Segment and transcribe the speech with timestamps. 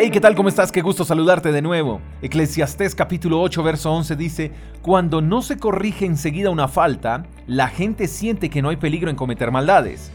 [0.00, 0.36] Hey, ¿qué tal?
[0.36, 0.70] ¿Cómo estás?
[0.70, 2.00] Qué gusto saludarte de nuevo.
[2.22, 8.06] Eclesiastés capítulo 8, verso 11 dice, Cuando no se corrige enseguida una falta, la gente
[8.06, 10.12] siente que no hay peligro en cometer maldades.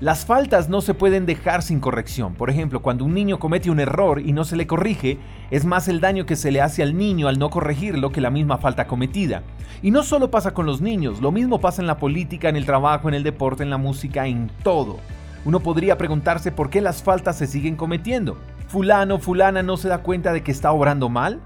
[0.00, 2.34] Las faltas no se pueden dejar sin corrección.
[2.34, 5.18] Por ejemplo, cuando un niño comete un error y no se le corrige,
[5.52, 8.30] es más el daño que se le hace al niño al no corregirlo que la
[8.30, 9.44] misma falta cometida.
[9.82, 12.66] Y no solo pasa con los niños, lo mismo pasa en la política, en el
[12.66, 14.98] trabajo, en el deporte, en la música, en todo.
[15.44, 18.36] Uno podría preguntarse por qué las faltas se siguen cometiendo
[18.68, 21.40] fulano, fulana no se da cuenta de que está obrando mal?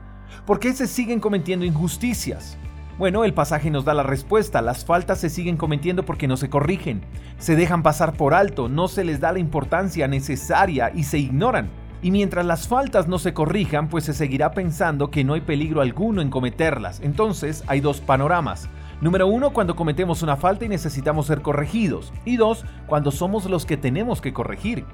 [0.44, 2.58] ¿Por qué se siguen cometiendo injusticias?
[2.98, 4.62] Bueno, el pasaje nos da la respuesta.
[4.62, 7.02] Las faltas se siguen cometiendo porque no se corrigen.
[7.38, 11.68] Se dejan pasar por alto, no se les da la importancia necesaria y se ignoran.
[12.00, 15.80] Y mientras las faltas no se corrijan, pues se seguirá pensando que no hay peligro
[15.80, 17.00] alguno en cometerlas.
[17.00, 18.68] Entonces hay dos panoramas.
[19.02, 22.14] Número uno, cuando cometemos una falta y necesitamos ser corregidos.
[22.24, 24.86] Y dos, cuando somos los que tenemos que corregir.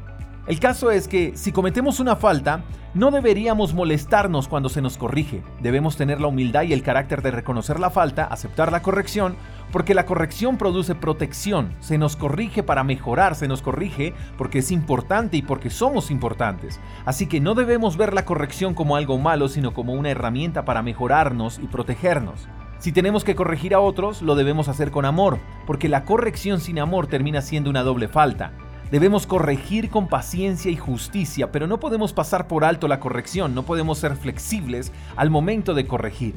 [0.45, 2.65] El caso es que si cometemos una falta,
[2.95, 5.41] no deberíamos molestarnos cuando se nos corrige.
[5.61, 9.37] Debemos tener la humildad y el carácter de reconocer la falta, aceptar la corrección,
[9.71, 11.73] porque la corrección produce protección.
[11.79, 16.81] Se nos corrige para mejorar, se nos corrige porque es importante y porque somos importantes.
[17.05, 20.83] Así que no debemos ver la corrección como algo malo, sino como una herramienta para
[20.83, 22.49] mejorarnos y protegernos.
[22.79, 26.81] Si tenemos que corregir a otros, lo debemos hacer con amor, porque la corrección sin
[26.81, 28.51] amor termina siendo una doble falta.
[28.93, 33.63] Debemos corregir con paciencia y justicia, pero no podemos pasar por alto la corrección, no
[33.63, 36.35] podemos ser flexibles al momento de corregir.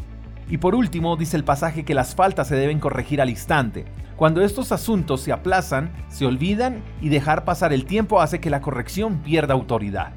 [0.47, 3.83] Y por último, dice el pasaje que las faltas se deben corregir al instante.
[4.15, 8.61] Cuando estos asuntos se aplazan, se olvidan y dejar pasar el tiempo hace que la
[8.61, 10.13] corrección pierda autoridad.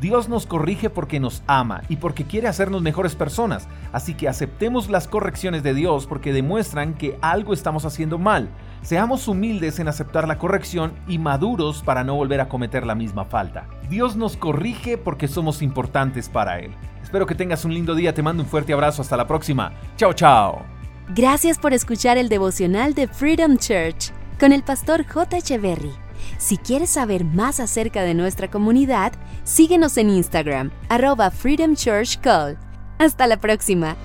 [0.00, 4.88] Dios nos corrige porque nos ama y porque quiere hacernos mejores personas, así que aceptemos
[4.90, 8.48] las correcciones de Dios porque demuestran que algo estamos haciendo mal.
[8.82, 13.24] Seamos humildes en aceptar la corrección y maduros para no volver a cometer la misma
[13.26, 13.68] falta.
[13.88, 16.72] Dios nos corrige porque somos importantes para Él.
[17.02, 19.72] Espero que tengas un lindo día, te mando un fuerte abrazo, hasta la próxima.
[19.96, 20.64] Chao, chao.
[21.08, 25.36] Gracias por escuchar el devocional de Freedom Church con el pastor J.
[25.36, 25.92] Echeverry.
[26.38, 29.12] Si quieres saber más acerca de nuestra comunidad,
[29.44, 32.56] síguenos en Instagram, arroba Freedom Church Call.
[32.98, 33.96] Hasta la próxima.